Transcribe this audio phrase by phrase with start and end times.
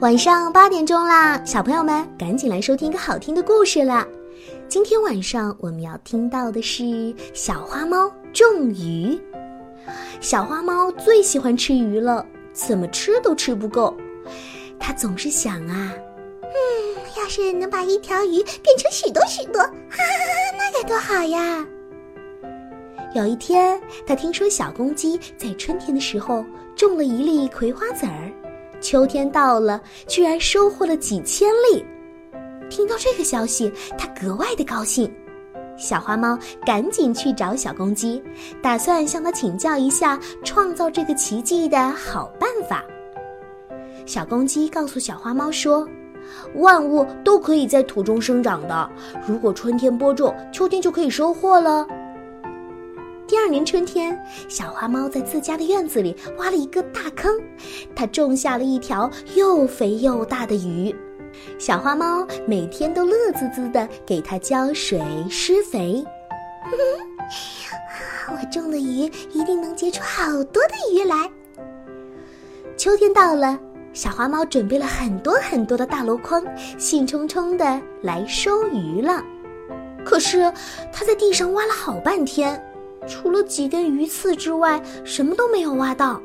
[0.00, 4.06] 晚上八点钟啦，小朋友们赶紧来收听一个好听的故事啦！
[4.68, 9.18] 今天晚上我们要听到的是小花猫种鱼。
[10.20, 13.96] 小花猫最喜欢吃鱼了，怎么吃都吃不够。
[14.78, 15.94] 它总是想啊，
[16.42, 16.50] 嗯，
[17.16, 21.66] 要是能把一条鱼变成许多许多，哈哈哈，那该多好呀！
[23.14, 26.44] 有一天，他听说小公鸡在春天的时候
[26.76, 28.30] 种了一粒葵花籽儿。
[28.80, 31.84] 秋天到了，居然收获了几千粒。
[32.68, 35.12] 听到这个消息，他格外的高兴。
[35.76, 38.22] 小花猫赶紧去找小公鸡，
[38.62, 42.82] 打算向他请教一下创造这个奇迹的好办法。
[44.06, 45.86] 小公鸡告诉小花猫说
[46.56, 48.90] ：“万物都可以在土中生长的，
[49.26, 51.86] 如果春天播种，秋天就可以收获了。”
[53.26, 54.16] 第二年春天，
[54.48, 57.34] 小花猫在自家的院子里挖了一个大坑，
[57.94, 60.94] 它种下了一条又肥又大的鱼。
[61.58, 66.04] 小花猫每天都乐滋滋的给它浇水施肥。
[68.30, 71.28] 我种的鱼一定能结出好多的鱼来。
[72.76, 73.58] 秋天到了，
[73.92, 76.44] 小花猫准备了很多很多的大箩筐，
[76.78, 79.20] 兴冲冲的来收鱼了。
[80.04, 80.40] 可是
[80.92, 82.62] 它在地上挖了好半天。
[83.06, 86.20] 除了几根鱼刺之外，什么都没有挖到。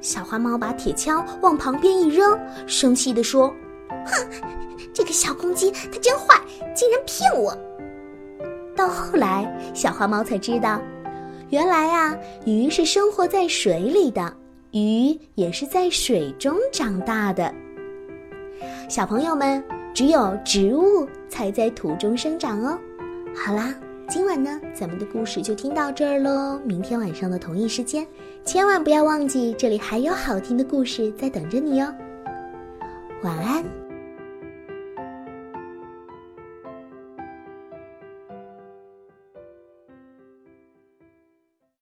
[0.00, 3.52] 小花猫把铁锹往旁边一扔，生气地说
[4.06, 4.26] ：“哼，
[4.92, 6.40] 这个小公鸡它真坏，
[6.74, 7.56] 竟然骗我！”
[8.76, 10.80] 到后来，小花猫才知道，
[11.50, 14.32] 原来啊，鱼是生活在水里的，
[14.70, 17.52] 鱼也是在水中长大的。
[18.88, 22.78] 小朋友们，只有植物才在土中生长哦。
[23.34, 23.74] 好啦。
[24.08, 26.58] 今晚呢，咱们的故事就听到这儿喽。
[26.64, 28.06] 明天晚上的同一时间，
[28.42, 31.86] 千万不要忘记，这里还有好听的故事在等着你哟。
[33.22, 33.62] 晚安。